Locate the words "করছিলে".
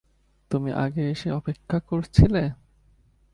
1.79-2.43